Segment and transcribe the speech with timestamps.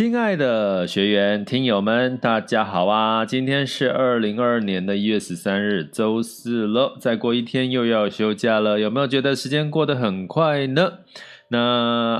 [0.00, 3.26] 亲爱的学员、听友们，大家好啊！
[3.26, 6.96] 今天是二零二二年的一月十三日，周四了。
[6.98, 11.00] 再过一天又要休假了，有没有觉得时间过得很快呢？
[11.48, 11.58] 那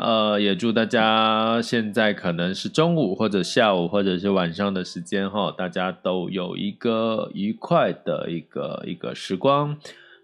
[0.05, 9.79] 呃，也祝大家现在可能是中午或者下午或者是晚上的时间哈，大家都有一个愉快的一个一个时光。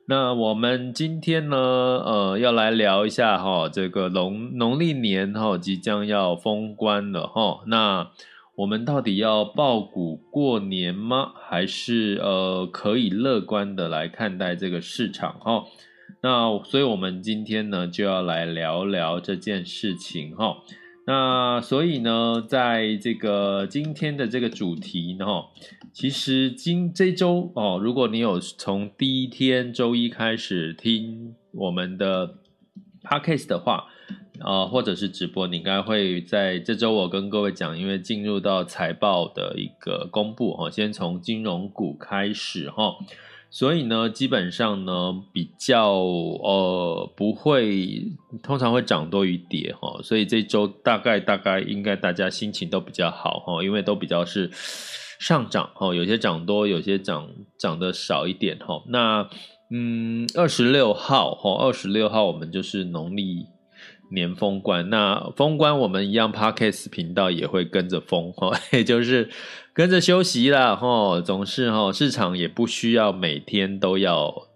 [0.08, 7.64] 那我们今天呢，呃，要来聊一下哈，这个农农历年哈即将要封关了哈。
[7.66, 8.10] 那
[8.54, 11.32] 我们到底要抱股过年吗？
[11.48, 15.64] 还是呃可以乐观的来看待这个市场哈？
[16.22, 20.58] 那所以我们今天呢就要来聊聊这件事情哈。
[21.08, 25.24] 那所以呢，在这个今天的这个主题呢，
[25.92, 32.38] 其实今这周哦，如果你有从第一天周一开始听我们的
[33.04, 33.86] podcast 的话，
[34.40, 42.96] 呃，或者是直播，你应该会在这周我跟各位讲，因为进入到财报的一个公布哈，先从金融股开始哈。
[43.58, 48.02] 所以呢，基本上呢，比较呃不会，
[48.42, 49.98] 通常会涨多于跌哈。
[50.02, 54.50] 所以这周大概大概应该大家心情都比较好哈，因为都比较是
[55.18, 58.82] 上涨哈，有些涨多，有些涨涨得少一点哈。
[58.88, 59.26] 那
[59.70, 63.46] 嗯，二十六号哈，二十六号我们就是农历
[64.08, 69.28] 年封关，那封关我们一样，Podcast 频道也会跟着封哈， 也就是
[69.72, 71.20] 跟着休息啦哈。
[71.20, 74.46] 总是哈，市场也不需要每天都要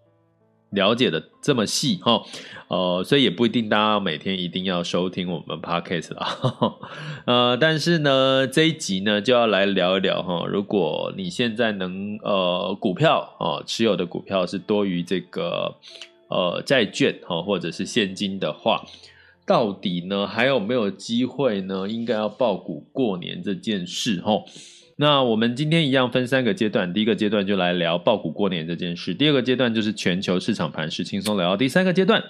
[0.70, 2.22] 了解的这么细哈，
[2.68, 6.38] 呃，所以也不一定大家每天一定要收听我们 Podcast 啦。
[7.26, 15.74] 呃，但是呢，这一集呢就要来聊一聊哈，如果你现在能呃股票啊持有的股票是多于这个
[16.28, 18.84] 呃债券哈或者是现金的话。
[19.46, 21.88] 到底呢还有没有机会呢？
[21.88, 24.44] 应该要报股过年这件事齁。
[24.96, 32.22] 那我们今天一样分三个阶段，第一个阶段就来聊抱股过年这件事，第二个阶段就是全球市场盘势轻松聊，第三个阶段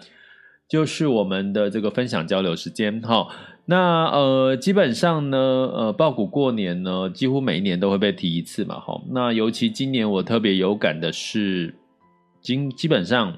[0.69, 3.29] 就是我们的这个分享交流时间齁。
[3.67, 9.03] 那呃，基本上呢，呃，抱股过年呢，几乎每一年都会被提一次嘛齁。
[9.11, 11.75] 那尤其今年我特别有感的是，
[12.41, 13.37] 今基本上。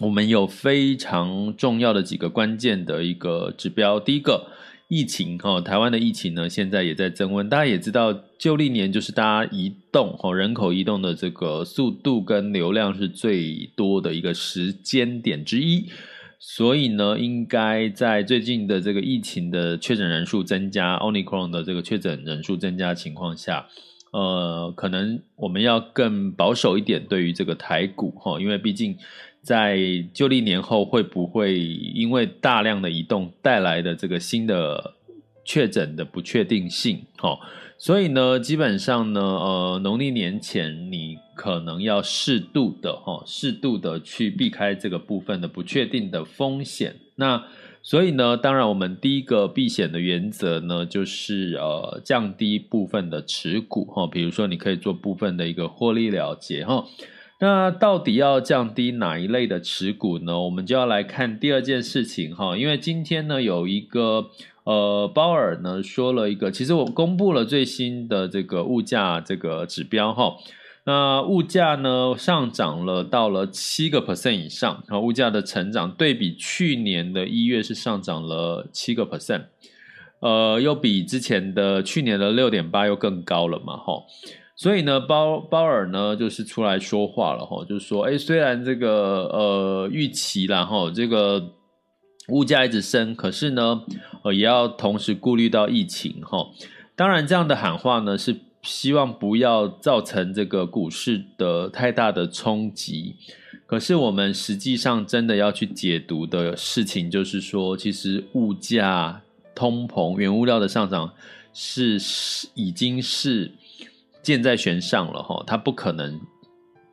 [0.00, 4.00] 我们有非常重要的几个关键的一个指标。
[4.00, 4.46] 第一个，
[4.88, 7.50] 疫情哈，台湾的疫情呢，现在也在增温。
[7.50, 15.90] 大家也知道，旧历年就是大家移动哈，人口移动的这个速度跟流量是最多的一个时间点之一。
[16.38, 23.66] 所以呢，应该在最近的这个疫情的确诊人数增加，Omicron 的这个确诊人数增加的情况下，
[24.12, 28.96] 呃，可能我们要更保守一点，对于这个台股哈，因为毕竟。
[29.42, 29.78] 在
[30.12, 34.94] 旧历年后会不会因为大量的移动带来的这个新的
[35.44, 37.02] 确诊的不确定性？
[37.16, 37.38] 哈，
[37.78, 46.96] 所以呢，基本上呢，呃，农历年前你可能要适度的哈，适度的去避开这个部分的不确定的风险。
[47.16, 47.42] 那
[47.82, 56.84] 所以呢，当然我们第一个避险的原则呢，就是呃降低部分的持股哈，比如说你可以做部分的一个获利了结哈。
[57.42, 60.38] 那到底要降低哪一类的持股呢？
[60.38, 64.26] 我们就要来看第二件事情哈，因为今天呢有一个
[64.64, 70.36] 呃鲍尔呢说了一个，其实我公布了最新的这个物价这个指标哈，
[70.84, 79.44] 那物价呢上涨了到了七个 percent 以上，然后，物价的成长对比去年的一月是上涨了七个 percent，
[80.20, 84.02] 呃，又比之前的去年的六点八又更高了嘛哈。
[84.60, 91.54] 所以呢，鲍鲍尔呢就是出来说话了哈，就是说，哎，虽然这个呃预期啦哈，这个
[92.28, 93.80] 物价一直升，可是呢，
[94.22, 96.46] 呃，也要同时顾虑到疫情哈。
[96.94, 103.16] 当然，这样的喊话呢是希望不要造成这个股市的太大的冲击。
[103.64, 109.22] 可是我们实际上真的要去解读的事情，就是说，其实物价、
[109.54, 111.10] 通膨、原物料的上涨
[111.54, 111.98] 是
[112.52, 113.52] 已经是
[114.22, 116.20] 箭在弦上了哈，它不可能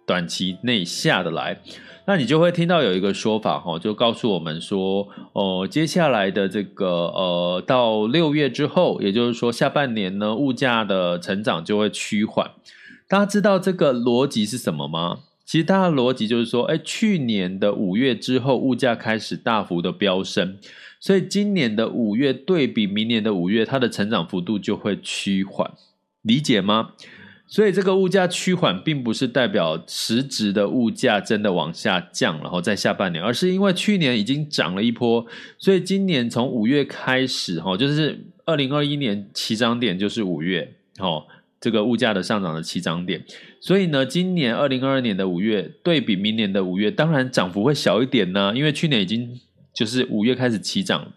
[0.06, 1.62] 短期内下得来。
[2.06, 12.51] 那你就会听到有一个说法哈，就告诉我们说，哦，接下来的这个呃，到六月之后，也就是说下半年呢，物价的成长就会趋缓。
[13.09, 15.19] 大家知道这个逻辑是什么吗？
[15.45, 20.57] 其实它的逻辑就是说，哎，去年的五月之后，物价开始大幅的飙升，
[21.00, 25.71] 所以今年的五月对比明年的五月，它的成长幅度就会趋缓，
[26.21, 26.91] 理解吗？
[27.49, 35.25] 所以这个物价趋缓，并不是代表实质的物价真的往下降，然后在下半年，而是因为去年已经涨了一波，
[35.57, 41.25] 所以今年从五月开始，哈，就是二零二一年起涨点就是五月，哈，
[41.61, 43.23] 这个物价的上涨的起涨点。
[43.61, 49.39] 所以呢，今年二零二二年的五月对比明年的五月，当然涨幅会小一点呢，因为去年已经
[49.73, 51.13] 就是五月开始起涨。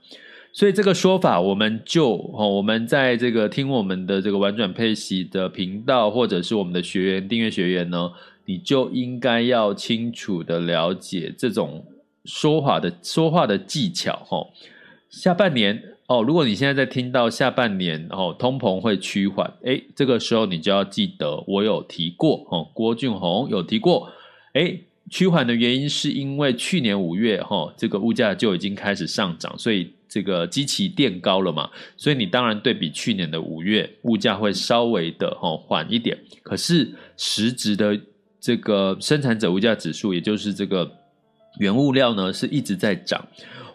[0.53, 8.11] 所以这个说法，我们就哦，我们在这个听我们的这个玩转配息的频道，或者是我们的学员订阅学员呢，
[8.47, 11.85] 你就应该要清楚的了解这种
[12.25, 14.45] 说话的说话的技巧哈。
[15.09, 24.11] 下半年哦，如果你现在在听到下半年哦，通膨会趋缓，诶，这个时候你就要记得我有提过哦，郭俊宏有提过，
[24.55, 29.93] 诶，趋缓的原因是因为去年五月哈，这个物价就已经开始上涨，所以。
[30.11, 36.19] 这个基期垫高了嘛，所以你当然对比去年的五月，物价会稍微的哈缓一点。
[36.43, 37.99] 可是实质的
[38.41, 40.91] 这个生产者物价指数，也就是这个
[41.61, 43.25] 原物料呢，是一直在涨。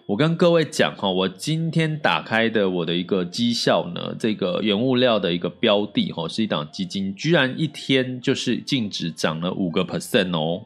[0.07, 10.65] 我跟各位讲哈，我今天打开的我的一个绩效呢，这个原物料的一个标的哈，是一档基金，居然一天就是净值涨了五个 percent 哦。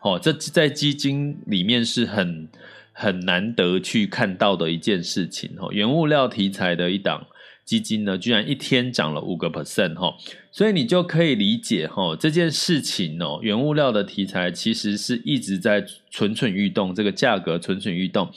[0.00, 2.48] 好，这在基金里面是很。
[2.96, 7.26] 很难得去看到的一件事情哈，原物料题材的一档
[7.64, 10.14] 基金呢，居然一天涨了五个 percent 哈，
[10.52, 18.30] 所以你就可以理解哈，这件事情哦，原物料的题材其实是一直在蠢蠢欲动，这个价格蠢蠢欲动，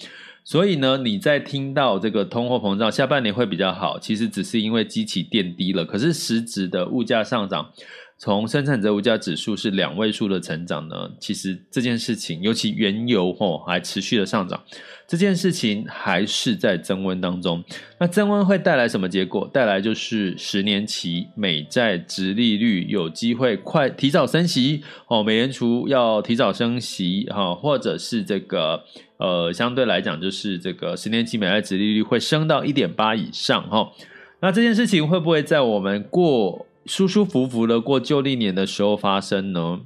[0.43, 7.71] 所以呢，你在听到这个通货膨胀下半年会比较好，其实只是因为机器垫低了，可是实质的物价上涨。
[8.19, 14.59] 从生产者物价指数是两位数的成长呢，其实这件事情，尤其原油吼还持续的上涨，
[15.07, 17.63] 这件事情还是在增温当中。
[17.99, 19.47] 那增温会带来什么结果？
[19.53, 28.83] 带来就是十年期美债殖利率有机会快提早升息哦，美联储要提早升息哈，或者是这个
[29.17, 33.91] 呃相对来讲就是这个十年期美债殖利率会升到一点八以上哈。
[34.39, 36.66] 那这件事情会不会在我们过？
[36.87, 39.81] 舒舒服服的过旧历年的时候发生呢？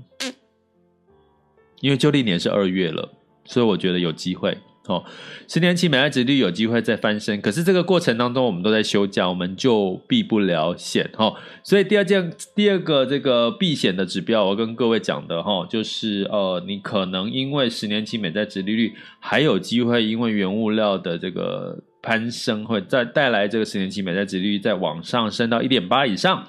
[1.81, 3.11] 因为旧历年是二月了，
[3.43, 4.55] 所以我觉得有机会
[4.85, 5.03] 哦。
[5.47, 11.33] 十年期美债殖利率有机会再翻身，可是这个过程当中我们都在休假，我们就避不了险哈。
[11.63, 26.47] 所以第二件、第二个这个避险的指标，我跟各位讲的哈，就是呃，你可能因为十年期美债值利率还有机会，因为原物料的这个攀升，会再带来这个十年期美债值利率再往上升到一点八以上。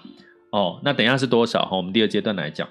[0.53, 1.65] 哦，那等一下是多少？
[1.65, 2.69] 哈，我们第二阶段来讲。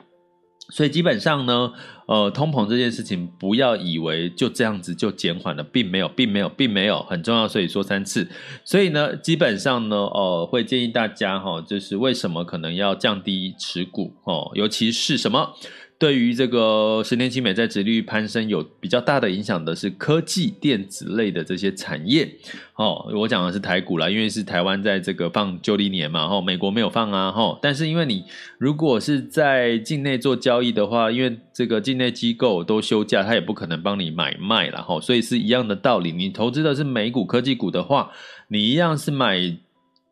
[0.69, 1.73] 所以基本上呢，
[2.05, 8.29] 呃，通膨这件事情，不要以为就这样子就减缓了，并没有，并没有，并没有，很重要，所以说三次。
[8.63, 15.53] 所以呢，基本上呢，呃，会建议大家哈，就是为什么可能要降低持股哦，尤其是什么？
[16.01, 22.27] 对于这个十年期美债殖率攀升有比较大的影响的是科技电子类的这些产业
[22.73, 28.23] 哦，我讲的是台股啦，因为是台湾在这个放旧历年嘛，哈，美国没有放啊，哈，但是因为你
[28.57, 38.09] 如果是在境内做交易的话，因为这个境内机构都休假，他也不可能帮你买卖了，哈，所以是一样的道理，你投资的是美股科技股的话，
[38.47, 39.55] 你一样是买。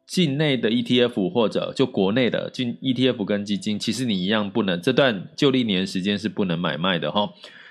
[0.09, 7.29] 境内的 ETF 或者就国内的进 ETF 跟基金，其实你一样不能这段旧历年时间是不能买卖的哈，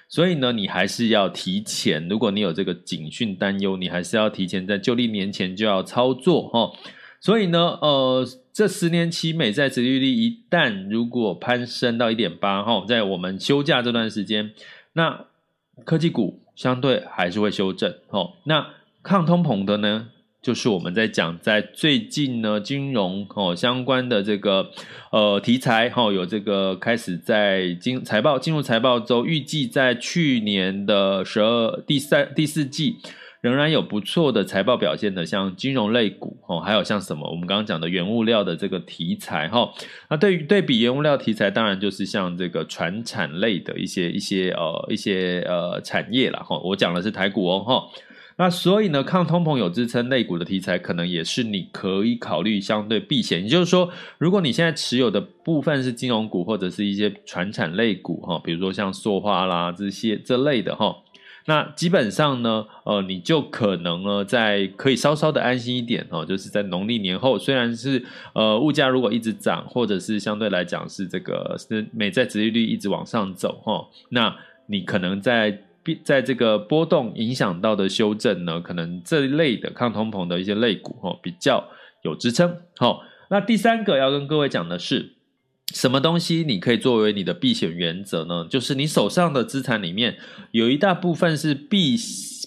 [0.09, 6.71] 所以呢，你还是要提前，如果你有这个警讯担忧，你还是要提前在旧历年前就要操作哈。
[7.21, 14.53] 所以呢，呃，这十年期美债殖利率一旦如果攀升到一点八哈，在我们休假这段时间，
[14.93, 15.25] 那
[15.85, 18.35] 科技股相对还是会修正哦。
[18.45, 18.69] 那
[19.03, 20.11] 抗通膨的呢？
[20.41, 24.71] 就是我们在讲，在最近呢，金融哦相关的这个
[25.11, 32.99] 呃题材哈、哦，有这个开始在金财报进入财报周，预计在去年的十二第三第四季
[33.41, 39.73] 仍然有不错的财报表现的，像金融类股哦，还有像什么我们刚刚讲的原物料的这个题材哈。
[40.09, 46.57] 那对于对比原物料题材，当然就是像这个船产类的一些一些呃一些呃产业了哈。
[46.61, 47.83] 我讲的是台股哦哈。
[48.41, 53.43] 那所以呢，抗通膨有支撑类股的题材，可能也是你可以考虑相对避险。
[53.43, 60.95] 也就是说，如果你现在持有的部分是金融股或者是一些传产类股哈，比如说像塑化啦这些这类的哈，
[61.47, 68.05] 那基本上呢，呃，你就可能呢在可以稍稍的安心一点哦，就是在农历年后，虽然是
[68.37, 75.65] 呃物价如果一直涨，或者是相对来讲是这个是美债殖利率一直往上走哈，那你可能在。
[75.97, 81.69] 在这个波动影响到的修正呢，可能这一类的抗通膨的一些类股哦，比较
[82.03, 82.57] 有支撑。
[82.77, 85.15] 好，那第三个要跟各位讲的是，
[85.75, 88.47] 什么东西你可以作为你的避险原则呢？
[88.49, 90.17] 就是你手上的资产里面
[90.53, 91.97] 有一大部分是避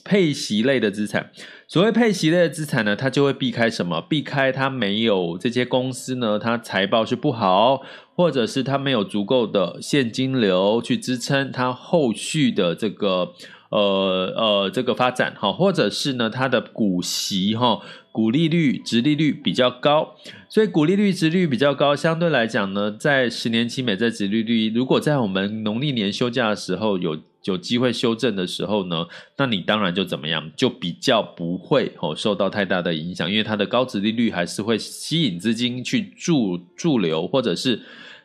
[0.03, 1.31] 配息类的资产。
[1.67, 4.01] 所谓配息类的资产呢，它就会避开什么？
[4.01, 7.81] 避开它没有这些公司呢，它财报是不好，
[8.15, 13.33] 或者是它没有足够的现金流去支撑它后续的这个
[13.71, 20.15] 呃呃这个发展哈，或者是呢它的股息哈，股利率、殖利率比较高，
[20.47, 27.17] 所以股利率、殖利率比较高，相对来讲呢，在十年期美债殖利率，如果在我们农历年休假的时候有。
[27.45, 37.81] 有机会修正的时候呢，那你当然就怎么样，就比较不会哦受到太大的影响，因为它的高殖利率还是会吸引资金去驻驻留，或者是。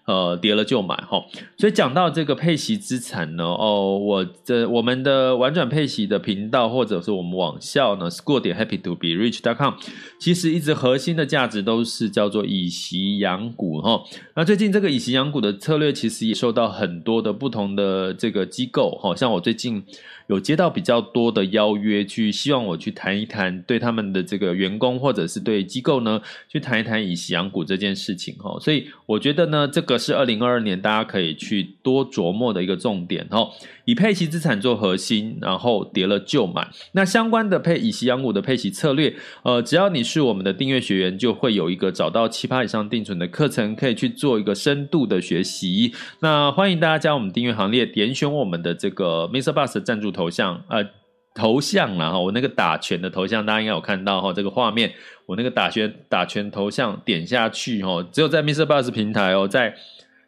[0.07, 1.25] 呃，跌了就买哈，
[1.59, 9.75] 所以讲到这个配息资产呢，哦，我这我们的玩转配息的频道，或者是我们网校呢，school 点 happy to be rich dot com，
[10.21, 14.01] 其实一直核心的价值都是叫做以息养股哈。
[14.37, 19.83] 那最近这个以息养股的策略，其实也受到很多的不同的这个机构哈，像我最近。
[20.28, 28.59] 有接到比较多的邀约，去希望我去谈一谈对他们的这个员工或者是对机构呢，去谈一谈以喜养股这件事情哈。
[28.61, 33.49] 所以我觉得呢，这个是二零二二年大家可以去多琢磨的一个重点哈。
[33.87, 36.69] 以配息资产做核心，然后跌了就买。
[36.93, 39.14] 那相关的配以息养股的配息策略，
[39.45, 45.95] 呃，只要你是我们的订阅学员，就会有一个找到七趴以上定存的课程，可以去做一个深度的学习。
[46.21, 49.52] 那欢迎大家加入我们订阅行列，点选我们的这个 Mr.
[49.52, 50.85] Bus 的赞助头像，呃，
[51.33, 54.93] 头像啦哈，我那个打拳的头像，大家应该有看到哈，这个画面，
[55.26, 58.66] 我那个打拳打拳头像点下去哈，只有在 Mr.
[58.66, 59.73] Bus 平台哦，在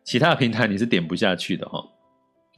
[0.05, 1.85] 其他平台你是点不下去的哈。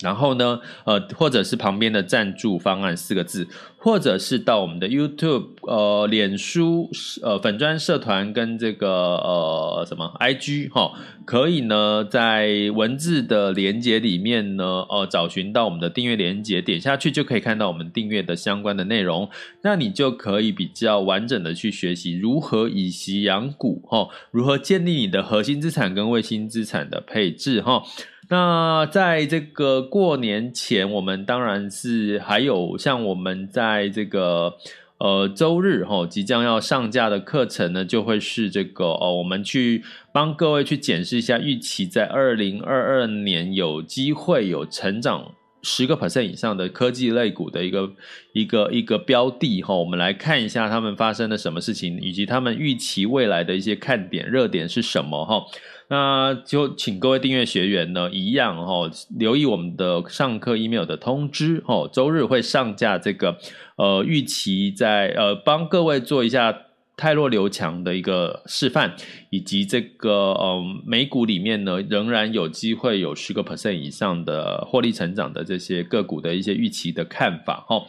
[0.02, 6.90] 然后呢，呃，或者是旁边的赞助方案四个字，或者是到我们的 YouTube、呃，脸书、
[7.23, 10.92] 呃，粉专社团跟这个呃什么 IG 哈、
[11.25, 19.28] 可以呢在文字的连接里面呢，呃，找寻到我们的订阅连接，点下去就可以看到我们订阅的相关的内容，
[19.62, 27.83] 那你就可以比较完整的去学习如何以息养股哈、如何建立你的核心资产跟卫星资产的配置哈。
[28.31, 34.57] 那在这个过年前，我们当然是还有像我们在这个
[34.99, 39.83] 呃周日哈即将要上架的课程呢，就会是这个哦，我们去
[40.13, 45.33] 帮各位去检视一下预期在二零二二年有机会有成长
[45.63, 47.93] 十个 percent 以上的科技类股的一个
[48.33, 55.45] 一个一个标的哈，我们来看一下他们发生了什么事情，以及他们预期未来的一些看点热点是什么哈。
[55.90, 61.90] 那就请各位订阅学员呢，一样哈，留意我们的上课 email 的通知哦。
[61.92, 63.37] 周日会上架这个
[63.75, 66.56] 呃预期在呃帮各位做一下
[66.97, 68.94] 泰弱留强的一个示范，
[69.30, 77.82] 以及这个呃美股里面呢仍然有机会有十个 percent 以上的获利成长的这些个股的一些预期的看法哈。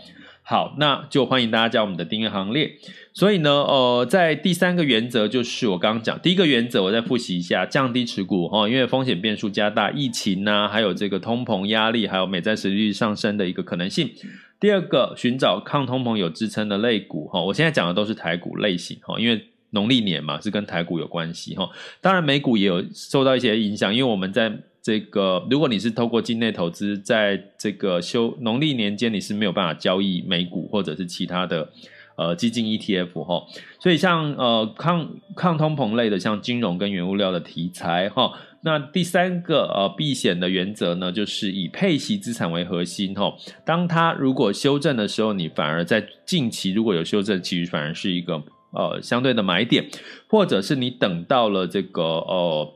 [0.51, 2.70] 好，那就欢迎大家加入我们的订阅行列。
[3.13, 14.12] 所以呢，呃，在第三个原则就是我刚刚讲，第一个原则我再复习一下，降低持股哈，因为风险变数加大，疫情呐、啊，还有这个通膨压力，还有美债殖利率上升的一个可能性。
[14.60, 21.70] 第二个，寻找抗通膨有支撑的类股哈，我现在讲的都是台股类型哈，因为农历年嘛是跟台股有关系哈，
[22.01, 31.70] 当然美股也有受到一些影响，因为我们在这个如果你是透过境内投资，在这个休农历年间你是没有办法交易美股或者是其他的。
[32.18, 33.48] 呃，基金 ETF 哈，
[33.80, 38.34] 所以像呃抗抗通膨类的，像金融跟原物料的题材哈。
[38.64, 43.34] 那第三个呃避险的原则呢，就是以配息资产为核心哈。
[43.66, 48.36] 当它如果修正的时候，你反而在近期如果有修正，其实反而是一个
[48.72, 49.90] 呃相对的买点，
[50.28, 52.74] 或者是你等到了这个呃。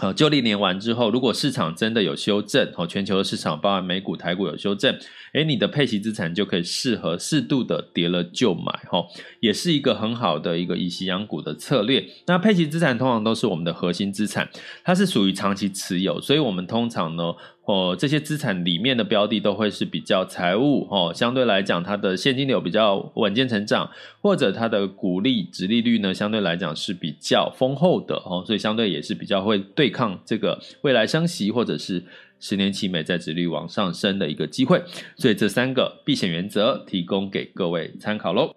[0.00, 4.96] 呃，旧历年完之后，如果市场真的有修正，哦，全球的市场，包含美股、台股有修正，
[5.32, 9.04] 诶，你的配息资产就可以适合适度的跌了就买，哈，
[9.40, 12.06] 也是一个很好的一个以息养股的策略。
[12.26, 14.48] 那配息资产通常都是我们的核心资产，
[14.84, 17.34] 它是属于长期持有，所以我们通常呢。
[17.68, 23.90] 哦，这些资产里面的标的都会是比较财务哦，相对来讲，它的现金流比较稳健成长，
[24.22, 32.02] 或者它的股利、殖利率呢，相对来讲是比较丰厚的哦，所以相对也是比较会对抗这个未来升息或者是
[32.40, 34.82] 十年期美债殖率往上升的一个机会。
[35.18, 38.54] 所以这三个避险原则提供给各位参考喽。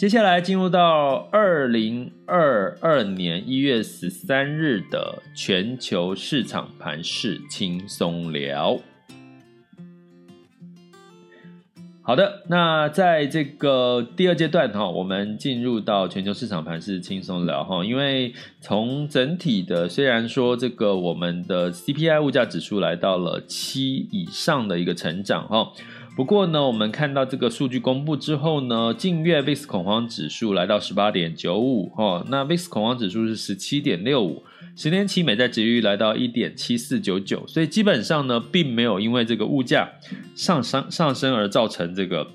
[0.00, 8.80] 接下来进入到二零二二年一月十三日的全球市场盘势轻松聊。
[12.00, 25.70] 好的，那在这个第二阶段哈，我们进入到全球市场盘势轻松聊哈，因为从整体的虽然说这个我们的 CPI 物价指数来到了七以上的一个成长哈。
[26.16, 34.42] 不过呢，我们看到这个数据公布之后呢，近月 VIX 恐慌指数来到十八点九五，哈，那 VIX 恐慌指数是十七点六五，
[34.76, 39.88] 十年期美债殖利率来到一点七四九九，所以基本上呢，并没有因为这个物价
[40.34, 42.26] 上升上升而造成这个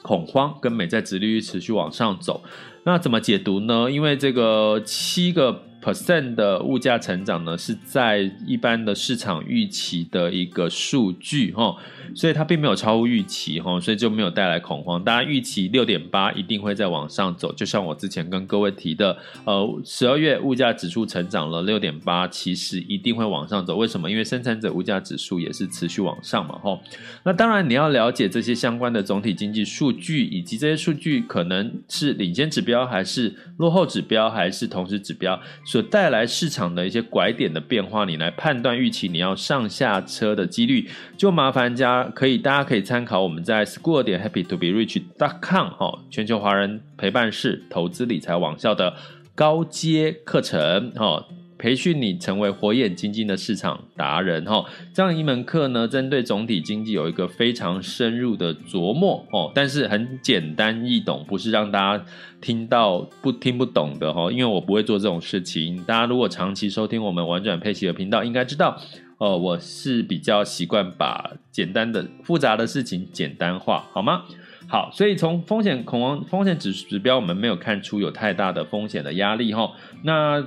[0.00, 2.42] 恐慌，跟美债殖利率持续往上走。
[2.84, 3.90] 那怎么解读呢？
[3.90, 11.76] 因为这个七个 percent 的物价成长呢，是在一般的市场预期的一个数据哈，
[12.14, 15.02] 所以它并没有超乎预期哈，所以就没有带来恐慌。
[15.02, 23.76] 大家预期六点八一定会再往上走，就像我之前跟各位提的，呃，十二月物价指数成长了六点八，其实一定会往上走。
[23.76, 24.08] 为什么？
[24.08, 26.78] 因为生产者物价指数也是持续往上嘛哈。
[27.24, 35.40] 那当然你要了解这些相关的总体经济数据，以及这些数据可能是领先指标，还是落后指标，还是同时指标。
[35.72, 40.86] 所带来市场的一些拐点的变化，你来判断预期你要上下车的几率，
[41.16, 48.94] 就麻烦家可以，大家可以参考我们在 school 点 happy to be rich dot com 哈，全球华人陪伴式投资理财网校的
[49.34, 51.26] 高阶课程哈。
[51.62, 62.04] 培训你成为火眼金睛的市场达人哈，这样一门课呢，针对总体经济有一个非常深入的琢磨哦，但是很简单易懂，不是让大家
[62.40, 65.80] 听到不听不懂的哈，因为我不会做这种事情。
[65.84, 68.76] 大家如果长期收听我们玩转佩奇的频道，应该知道
[69.18, 74.24] 哦，我是比较习惯把简单的复杂的事情简单化，好吗？
[74.66, 79.70] 好，所以从风险恐慌风险指指标，我们没有看出有太大的风险的压力哈，
[80.02, 80.44] 那。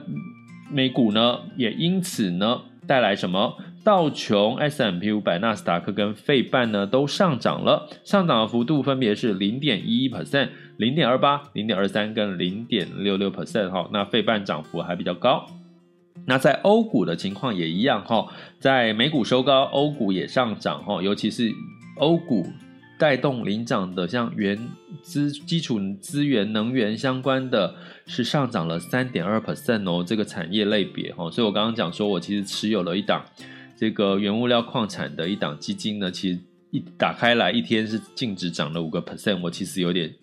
[0.69, 3.57] 美股呢，也因此呢带来什么？
[3.83, 13.87] 道琼、S M P 五百、纳斯达克跟费半呢都上涨了，上涨的幅度分别是零点一一 percent、零点二八、零点二三跟零点六六 percent 哈。
[13.93, 15.45] 那费半涨幅还比较高。
[16.25, 18.25] 那在欧股的情况也一样哈，
[18.59, 21.51] 在美股收高，欧股也上涨哈，尤其是
[21.97, 22.47] 欧股。
[22.97, 24.57] 带动领涨的，像原
[25.01, 27.75] 资基础资源、能源相关的，
[28.07, 30.03] 是上涨了三点二 percent 哦。
[30.05, 33.25] 这个产业类别哈，所以我刚刚讲说，我其实持有了一档
[33.75, 36.39] 这个原物料矿产的一档基金呢，其实
[36.71, 40.13] 一打开来一天是净值涨了五个 percent，我其实有点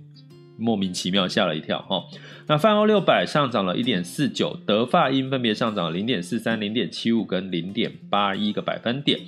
[0.57, 2.05] 莫名其妙，吓了一跳哈。
[2.47, 9.21] 那泛欧六百上涨了一点四九，德法英分别上涨零点四三、零点七五跟零点八一个百分点。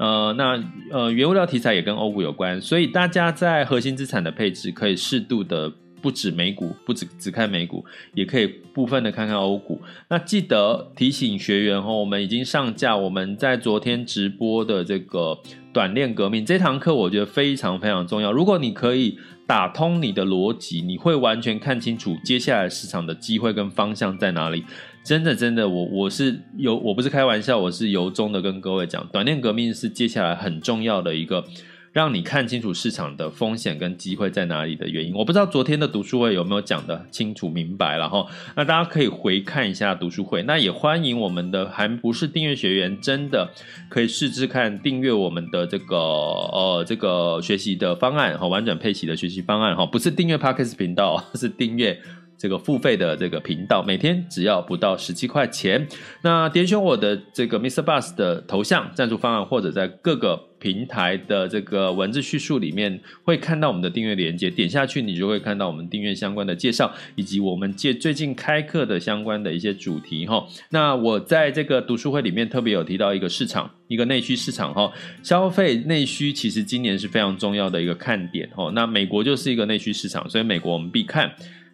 [0.00, 0.58] 呃，那
[0.90, 7.84] 呃，原物料题材也跟欧股有关，所以大家在核心资产的配置可以适度的不止美股，不止只看美股，
[8.14, 9.78] 也可以部分的看看欧股。
[10.08, 15.38] 那记得提醒学员哦，我们已经上架我们在昨天直播的这个
[15.70, 18.32] 短链革命这堂课，我觉得非常非常重要。
[18.32, 24.64] 如果你可以打通你的逻辑，你会完全看清楚接下来市场的机会跟方向在哪里。
[25.02, 31.44] 真的，真的，我我是由我不是开玩笑，我是由衷的跟各位讲，短链革命是接下来很重要的一个，
[31.92, 35.12] 让你看清楚市场的风险跟机会在哪里的原因。
[35.14, 40.44] 我不知道昨天的读书会有没有讲的清楚明白，了哈那大家可以回看一下读书会。
[40.44, 43.50] 那也欢迎我们的还不是订阅学员，真的
[43.88, 52.00] 可以试试看订阅我们的这个呃这个学习的方案哈，玩转配息的学习方案哈，不是订阅 Podcast 频道， 是订阅。
[52.40, 55.86] 这个付费的这个频道，每天只要不到十七块钱。
[56.22, 57.82] 那点选我的这个 Mr.
[57.82, 64.48] Bus 的头像赞助方案，或者在各个平台的这个文字叙述里面，会看到我们的订阅链接。
[64.48, 70.42] 点下去，你就会看到我们订阅相关的介绍，以及我们借最近开课的相关的一些主题哈。
[70.70, 74.90] 那我在这个读书会里面特别有提到一个市场，一个内需市场哈。
[75.22, 78.70] 消费内需其实今年是非常重要的一个看点哈。
[78.74, 81.30] 那美国就是一个内需市场，所以美国我们必看。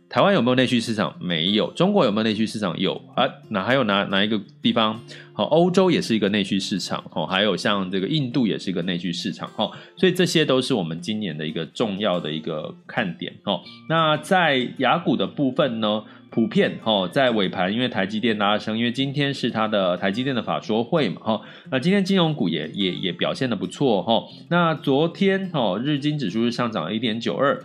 [0.08, 1.16] 台湾有没有内需市场？
[1.20, 1.70] 没有。
[1.72, 2.78] 中国有没有内需市场？
[2.78, 3.28] 有啊。
[3.48, 5.00] 哪还有哪哪一个地方？
[5.32, 7.26] 好，欧洲也是一个内需市场哦。
[7.26, 9.72] 还有像这个印度也是一个内需市场哦。
[9.96, 13.60] 所以这些都是我们今年的一个重要的一个看点哦。
[13.88, 21.40] 那在雅股的部分呢，普遍哦，在尾盘因为台积电拉升，因为今天是它的台积电的法说会嘛哈。
[21.70, 24.22] 那今天金融股也也也表现得不错哈。
[24.48, 27.60] 那昨天哦，日经指数是上涨了一点九二。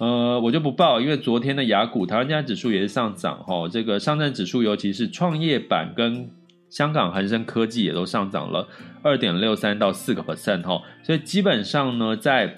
[0.00, 6.30] 呃，我就不报，因为昨天的雅股，台湾加指数也是上涨，哈，这个上证指数，尤其是创业板跟
[6.70, 8.66] 香港恒生科技也都上涨了
[9.02, 12.56] 二点六三到四个 percent，哈，所以基本上呢，在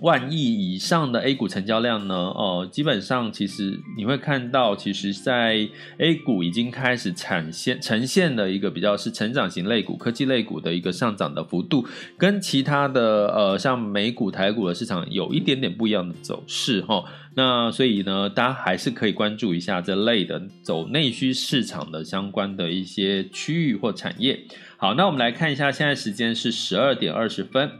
[0.00, 0.36] 万亿
[0.74, 11.86] 以上的 A 股成交量呢，呃，基本上其实你会看到，其实，在 A 股已经开始产现呈现的一个比较是成长型类股、科技类股的一个上涨的幅度，
[12.18, 17.04] 跟其他的呃像美股、台股的市场有一点点不一样的走势哈。
[17.34, 24.40] 那所以呢，大家还是可以关注一下这类的走内需市场的相关的一些区域或产业。
[24.76, 27.70] 好，那我们来看一下，现在时间是十二点二十分。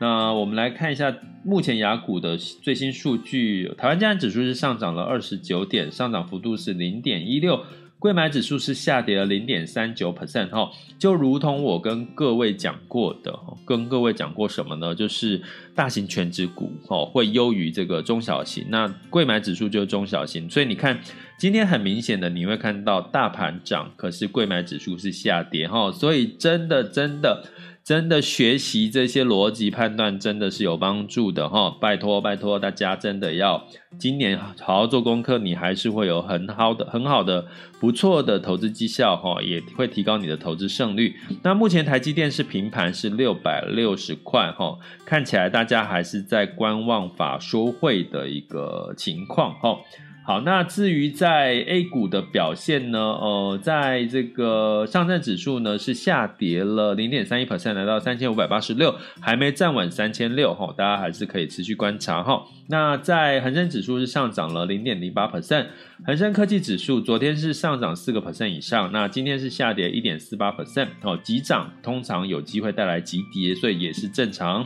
[0.00, 7.64] 那我们来看一下目前雅股的最新数据，台湾加权指数是上涨了二十九点，上涨幅度是零点一六，
[7.98, 14.94] 柜买指数是下跌了零点三九 percent 哈，就如同我跟各位讲过的，跟各位讲过什么呢？
[14.94, 15.40] 就是
[15.74, 21.00] 大型权值股哦会优于这个中小型，那柜买指数就是中小型，所以你看
[21.38, 27.44] 今天很明显的你会看到大盘涨，可是柜买指数是下跌哈，所以真的真的。
[27.90, 33.66] 真的学习这些逻辑判断真的是有帮助的哈，拜托拜托大家真的要
[33.98, 37.44] 今年好好做功课，你还是会有很好的很好的
[37.80, 41.16] 不错的投资绩效哈，也会提高你的投资胜率。
[41.42, 49.76] 那目前台积电是平盘是六百六十块哈，看起来大家还是在观望法说会的一个情况哈。
[50.30, 53.00] 好，那至于在 A 股的表现呢？
[53.00, 62.44] 呃，在这个上证指数呢是下跌了零点三一 percent，来到三千五百八十六，还没站稳三千六哈，大家还是可以持续观察哈。
[62.68, 65.66] 那在恒生指数是上涨了零点零八 percent，
[66.06, 74.64] 恒生科技指数昨天是上涨四个 percent 以上，那今天是下跌一点四八 percent 哦，急涨通常有机会带来急跌，所以也是正常。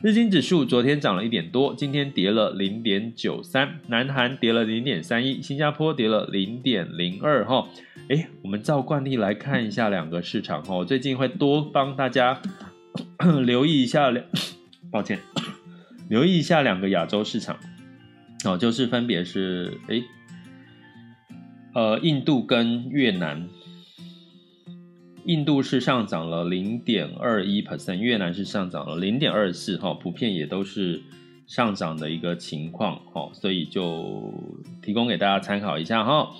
[0.00, 7.68] 日经指数昨天涨了一点多，今天跌了零点九三，南韩跌了零点三一，新加坡跌了零点零二哈。
[8.08, 12.40] 诶，我们照惯例来看一下两个市场哈，最近会多帮大家
[13.44, 14.24] 留意一下两，
[14.90, 15.18] 抱歉，
[16.08, 17.58] 留意一下两个亚洲市场
[18.44, 20.02] 哦，就是分别是诶，
[21.74, 23.46] 呃，印度跟越南。
[25.24, 31.00] 印度是上涨了零点二一 percent，越南是上涨了零点二四，哈，普遍也都是
[31.46, 34.34] 上涨的一个情况，哈，所以就
[34.82, 36.30] 提供给大家参考一下，哈。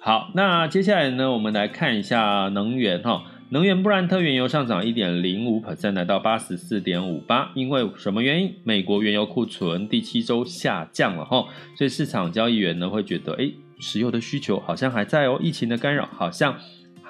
[0.00, 8.52] 好，那接下来呢，我们来看一下能源，哈，能源布兰特原油上涨一点零五 percent，来到八十四点五八，因为什么原因？
[8.64, 16.56] 美国原油库存第七周下降了，哈，所以市场交易员呢会觉得，诶，石油的需求好像还在哦，疫情的干扰好像。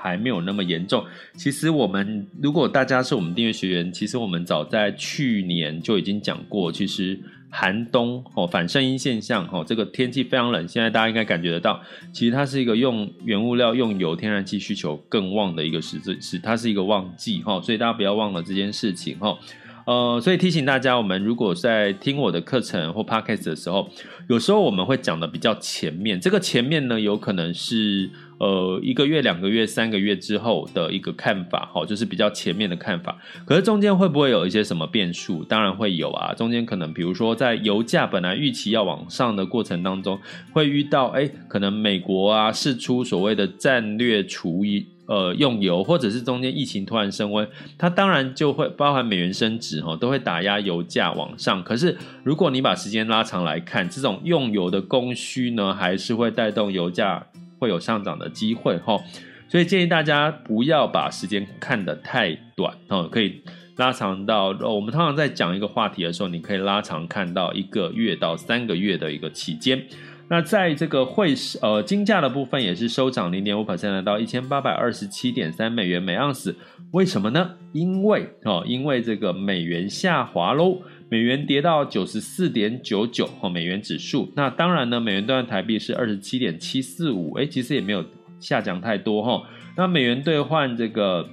[0.03, 1.05] 还没有那么严重。
[1.37, 11.81] 其实我们如果大家是我们订阅学员，其实我们早在去年就已经讲过，其实寒冬哦，反声音现象哦，这个天气非常冷，现在大家应该感觉得到，
[12.13, 19.39] 其实它是一个用原物料、用油、天然气需求更旺的一个时节，是它是一个旺季哈，所以大家不要忘了这件事情哈。
[19.85, 23.89] 呃，所以提醒大家，我们如果在听我的课程或 podcast 的时候，
[24.29, 28.11] 有时候我们会讲的比较前面，这个前面呢，有可能是。
[28.43, 33.17] 呃，一个月、两个月、三个月之后的一个看法，哈，就是比较前面的看法。
[33.45, 35.45] 可是中间会不会有一些什么变数？
[35.45, 36.35] 当然会有啊。
[36.35, 40.19] 中间可能，比如说在油价本来预期要往上的过程当中，
[40.53, 51.63] 会遇到，哎，可能美国啊试出所谓的战略储油，呃，用油，或者是中间疫情突然升温，它当然就会包含美元升值，哈，都会打压油价往上。
[51.63, 57.25] 可是如果你把时间拉长来看，这种用油的供需呢，还是会带动油价。
[57.63, 58.99] 会有上涨的机会哈，
[59.47, 63.41] 所以建议大家不要把时间看得太短哦，可以
[63.77, 69.81] 拉长到我们通常在讲一个话题的时候，你可以拉长看到一个月到三个月的一个期间。
[70.29, 76.57] 那在这个汇市呃金价的部分也是收涨零点五 percent 来到一千八百二十七点三美元每盎司，
[76.91, 77.53] 为什么呢？
[77.73, 80.81] 因为哦，因为这个美元下滑喽，
[81.13, 84.33] 美元跌到九十四点九九哦，美元指数。
[84.35, 88.03] 那当然呢，美元兑换台币是二十七点七四五，哎，其实也没有
[88.41, 89.43] 下降太多哈。
[89.77, 91.29] 那美元兑换这个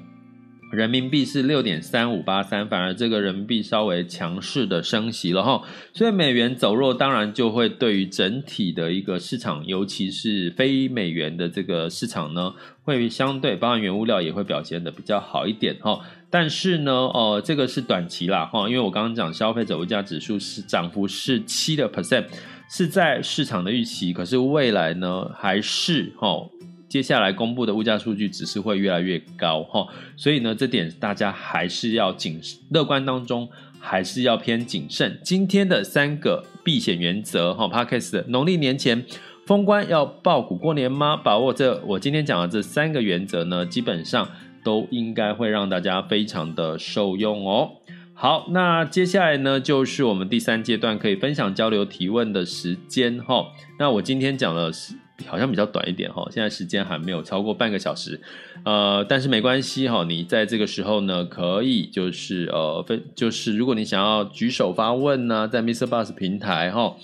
[0.74, 5.64] 人民币是六点三五八三，反而这个人民币稍微强势的升息了哈，
[5.94, 16.02] 所以美元走弱，当然就会对于整体的一个市场，尤其是非美元的这个市场呢，会相对，包含原物料也会表现得比较好一点哈。
[16.30, 22.26] 但是呢，呃，这个是短期啦哈，因为我刚刚讲消费者物价指数是涨幅是七的 percent，
[22.70, 26.48] 是在市场的预期，可是未来呢还是哈。
[26.88, 29.88] 接下来公布的物价数据只是会越来越高哈，
[30.18, 33.48] 所以呢，这点大家还是要谨乐观当中，
[33.80, 35.20] 还是要偏谨慎。
[35.24, 39.06] 今天的三个避险原则哈，Podcast 农历年前
[39.46, 41.16] 封关要抱股过年吗？
[41.16, 44.28] 把握这我今天讲的这三个原则呢，基本上
[44.64, 47.72] 都应该会让大家非常的受用哦。
[48.14, 53.46] 好，那接下来呢，就是我们第三阶段可以分享、交流、提问的时间哈。
[53.78, 54.96] 那我今天讲的是。
[55.28, 58.22] 好像比较短一点哈，现在时间还没有超过半个小时，
[58.64, 65.88] 呃，但是没关系哈，你在这个时候呢，可以就是呃分，就是如果你想要举手发问呢，在 Mr.
[65.88, 66.96] Bus 平台哈，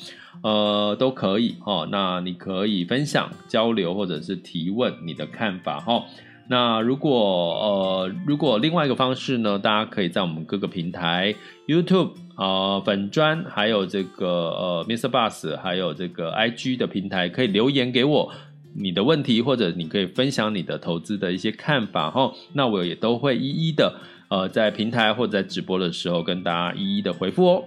[0.44, 6.06] 呃都可以哈，那你可以分享交流或者是提问你的看法哈。
[6.48, 7.12] 那如果
[7.56, 11.34] 呃，如果另外一个方式呢，大家可以在我们各个平台
[11.68, 18.32] ，YouTube 啊、粉专，还有这个呃 MixerBox，还有这个 IG 的平台，可以留言给我
[18.76, 22.32] 你的问题，或者你可以分享你的投资的一些看法哈。
[22.54, 23.96] 那我也都会一一的
[24.30, 27.64] 呃在平台或者在直播的时候跟大家一一的回复哦。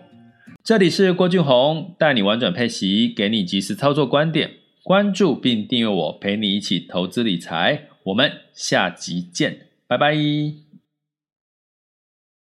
[0.63, 4.51] 这里是郭俊宏，带你玩转配息，给你及时操作观点，
[4.85, 7.89] 关注并订阅我，陪你一起投资理财。
[8.09, 10.68] 我们下集见，拜拜。